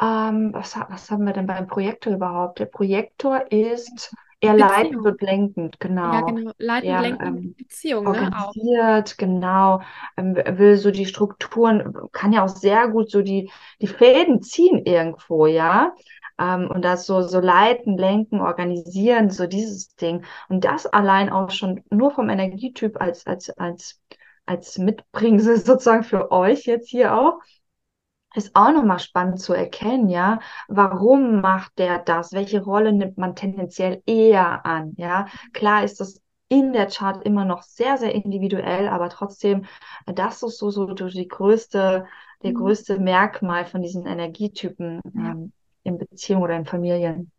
[0.00, 2.58] ähm, was, was haben wir denn beim Projektor überhaupt?
[2.58, 6.12] Der Projektor ist eher leitend und lenkend, genau.
[6.12, 6.52] Ja, genau.
[6.58, 9.14] Leitend, eher, lenkend, ähm, Beziehung, organisiert, ne?
[9.16, 9.80] genau.
[10.16, 14.84] Ähm, will so die Strukturen, kann ja auch sehr gut so die, die Fäden ziehen
[14.84, 15.92] irgendwo, ja.
[16.38, 20.24] Ähm, und das so, so leiten, lenken, organisieren, so dieses Ding.
[20.48, 24.00] Und das allein auch schon nur vom Energietyp als, als, als,
[24.46, 27.40] als Mitbringsel sozusagen für euch jetzt hier auch
[28.36, 30.40] ist auch nochmal spannend zu erkennen, ja.
[30.68, 32.32] Warum macht der das?
[32.32, 35.26] Welche Rolle nimmt man tendenziell eher an, ja?
[35.54, 39.64] Klar ist das in der Chart immer noch sehr, sehr individuell, aber trotzdem,
[40.06, 42.06] das ist so, so die größte,
[42.42, 42.54] der mhm.
[42.54, 45.00] größte Merkmal von diesen Energietypen.
[45.16, 45.52] Ähm,
[45.86, 47.30] in Beziehungen oder in Familien.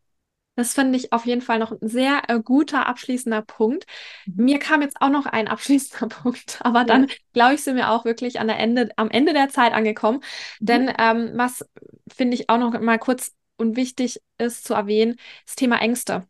[0.57, 3.85] Das finde ich auf jeden Fall noch ein sehr äh, guter abschließender Punkt.
[4.25, 4.45] Mhm.
[4.45, 7.15] Mir kam jetzt auch noch ein abschließender Punkt, aber dann ja.
[7.31, 10.21] glaube ich, sind wir auch wirklich an der Ende, am Ende der Zeit angekommen.
[10.59, 10.65] Mhm.
[10.65, 11.63] Denn ähm, was
[12.11, 16.27] finde ich auch noch mal kurz und wichtig ist zu erwähnen, das Thema Ängste.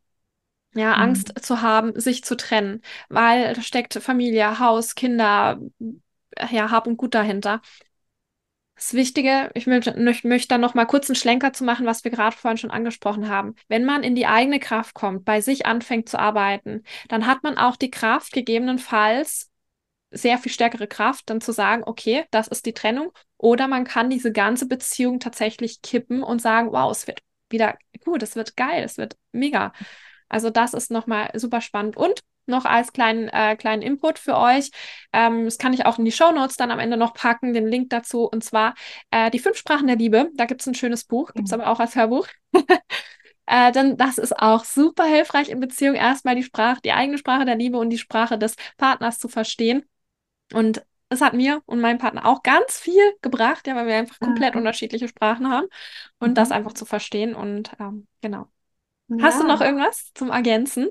[0.76, 1.04] Ja, mhm.
[1.04, 5.60] Angst zu haben, sich zu trennen, weil da steckt Familie, Haus, Kinder,
[6.52, 7.62] ja, Hab und Gut dahinter.
[8.78, 9.92] Das Wichtige, ich möchte,
[10.48, 13.56] dann noch mal kurz einen Schlenker zu machen, was wir gerade vorhin schon angesprochen haben.
[13.68, 17.58] Wenn man in die eigene Kraft kommt, bei sich anfängt zu arbeiten, dann hat man
[17.58, 19.50] auch die Kraft, gegebenenfalls
[20.12, 23.12] sehr viel stärkere Kraft, dann zu sagen, okay, das ist die Trennung.
[23.38, 28.22] Oder man kann diese ganze Beziehung tatsächlich kippen und sagen, wow, es wird wieder gut,
[28.22, 29.74] es wird geil, es wird mega.
[30.30, 31.98] Also das ist nochmal super spannend.
[31.98, 34.72] Und noch als kleinen, äh, kleinen Input für euch.
[35.14, 37.68] Ähm, das kann ich auch in die Show Notes dann am Ende noch packen, den
[37.68, 38.24] Link dazu.
[38.24, 38.76] Und zwar
[39.12, 40.30] äh, die fünf Sprachen der Liebe.
[40.36, 41.62] Da gibt es ein schönes Buch, gibt es mhm.
[41.62, 42.28] aber auch als Hörbuch.
[43.46, 47.46] äh, denn das ist auch super hilfreich in Beziehung, erstmal die Sprache, die eigene Sprache
[47.46, 49.86] der Liebe und die Sprache des Partners zu verstehen.
[50.54, 54.20] Und es hat mir und meinem Partner auch ganz viel gebracht, ja, weil wir einfach
[54.20, 54.60] komplett mhm.
[54.60, 55.68] unterschiedliche Sprachen haben
[56.20, 56.36] und mhm.
[56.36, 57.34] das einfach zu verstehen.
[57.34, 58.50] Und ähm, genau.
[59.22, 60.90] Hast du noch irgendwas zum Ergänzen?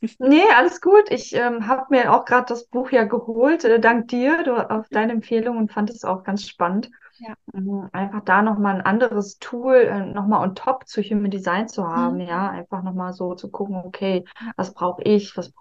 [0.20, 1.10] Nee, alles gut.
[1.10, 4.86] Ich ähm, habe mir auch gerade das Buch ja geholt, äh, dank dir, du, auf
[4.90, 6.88] deine Empfehlung und fand es auch ganz spannend.
[7.18, 7.34] Ja.
[7.52, 11.88] Ähm, einfach da nochmal ein anderes Tool, äh, nochmal on top zu Human Design zu
[11.88, 12.28] haben, mhm.
[12.28, 14.24] ja, einfach nochmal so zu gucken, okay,
[14.56, 15.52] was brauche ich, was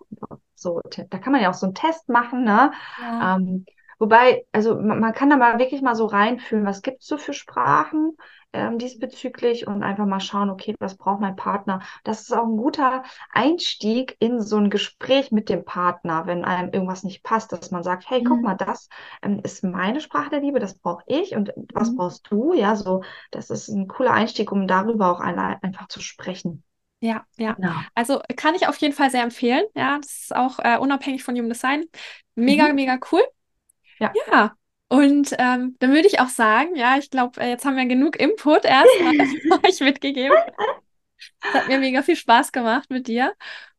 [0.53, 2.71] so, da kann man ja auch so einen Test machen, ne?
[3.01, 3.37] Ja.
[3.37, 3.65] Ähm,
[3.99, 7.17] wobei, also man, man, kann da mal wirklich mal so reinfühlen, was gibt es so
[7.17, 8.15] für Sprachen?
[8.53, 11.81] ähm, diesbezüglich und einfach mal schauen, okay, was braucht mein Partner?
[12.03, 16.71] Das ist auch ein guter Einstieg in so ein Gespräch mit dem Partner, wenn einem
[16.71, 18.25] irgendwas nicht passt, dass man sagt, hey, mhm.
[18.25, 18.89] guck mal, das
[19.21, 21.97] ähm, ist meine Sprache der Liebe, das brauche ich und was mhm.
[21.97, 22.53] brauchst du?
[22.53, 26.63] Ja, so, das ist ein cooler Einstieg, um darüber auch einfach zu sprechen.
[26.99, 27.53] Ja, ja.
[27.53, 27.73] Genau.
[27.93, 29.63] Also kann ich auf jeden Fall sehr empfehlen.
[29.75, 31.85] Ja, das ist auch äh, unabhängig von Human Design.
[32.33, 32.75] Mega, mhm.
[32.75, 33.21] mega cool.
[33.99, 34.13] Ja.
[34.31, 34.55] Ja,
[34.89, 38.19] und ähm, dann würde ich auch sagen, ja, ich glaube, äh, jetzt haben wir genug
[38.19, 39.13] Input erstmal
[39.65, 40.37] euch mitgegeben.
[41.43, 43.33] Es hat mir mega viel Spaß gemacht mit dir.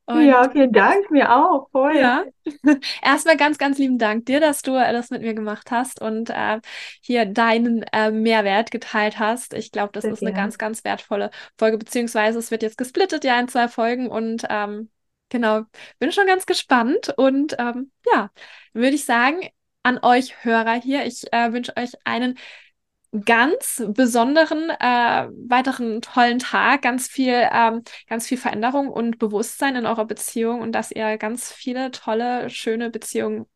[0.07, 1.95] Und ja, vielen Dank, mir auch, voll.
[1.97, 2.25] Ja.
[3.03, 6.31] Erstmal ganz, ganz lieben Dank dir, dass du äh, das mit mir gemacht hast und
[6.31, 6.61] äh,
[7.03, 9.53] hier deinen äh, Mehrwert geteilt hast.
[9.53, 10.35] Ich glaube, das Sehr ist gerne.
[10.35, 14.47] eine ganz, ganz wertvolle Folge, beziehungsweise es wird jetzt gesplittet, ja, in zwei Folgen und
[14.49, 14.91] ähm,
[15.29, 15.65] genau,
[15.99, 18.31] bin schon ganz gespannt und ähm, ja,
[18.73, 19.43] würde ich sagen,
[19.89, 21.07] an euch Hörer hier.
[21.07, 22.39] Ich äh, wünsche euch einen
[23.25, 29.87] ganz besonderen äh, weiteren tollen Tag, ganz viel, ähm, ganz viel Veränderung und Bewusstsein in
[29.87, 33.47] eurer Beziehung und dass ihr ganz viele tolle, schöne Beziehungen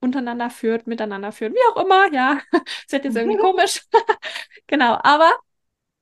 [0.00, 2.40] untereinander führt, miteinander führt, wie auch immer, ja.
[2.52, 3.82] Das wird jetzt irgendwie komisch.
[4.66, 5.32] genau, aber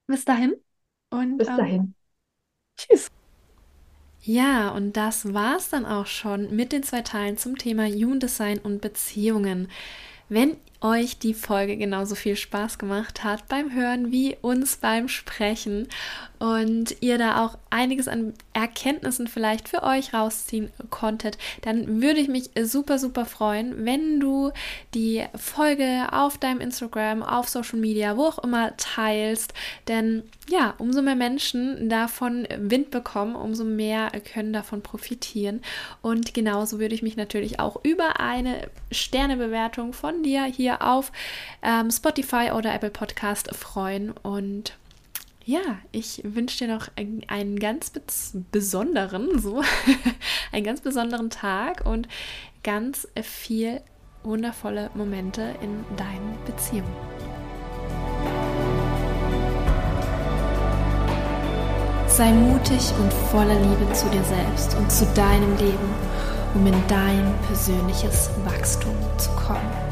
[0.08, 0.56] bis dahin
[1.10, 1.76] und bis dahin.
[1.76, 1.94] Ähm,
[2.76, 3.10] tschüss.
[4.28, 8.58] Ja, und das war's dann auch schon mit den zwei Teilen zum Thema Human Design
[8.58, 9.68] und Beziehungen.
[10.28, 15.86] Wenn euch die Folge genauso viel Spaß gemacht hat beim Hören wie uns beim Sprechen
[16.38, 22.28] und ihr da auch einiges an Erkenntnissen vielleicht für euch rausziehen konntet, dann würde ich
[22.28, 24.52] mich super, super freuen, wenn du
[24.94, 29.54] die Folge auf deinem Instagram, auf Social Media, wo auch immer teilst.
[29.88, 35.60] Denn ja, umso mehr Menschen davon Wind bekommen, umso mehr können davon profitieren.
[36.02, 41.12] Und genauso würde ich mich natürlich auch über eine Sternebewertung von dir hier auf
[41.62, 44.12] ähm, Spotify oder Apple Podcast freuen.
[44.22, 44.74] Und
[45.46, 47.92] ja, ich wünsche dir noch einen ganz
[48.50, 49.62] besonderen, so,
[50.52, 52.08] einen ganz besonderen Tag und
[52.64, 53.80] ganz viel
[54.24, 56.92] wundervolle Momente in deinen Beziehungen.
[62.08, 65.94] Sei mutig und voller Liebe zu dir selbst und zu deinem Leben,
[66.54, 69.85] um in dein persönliches Wachstum zu kommen.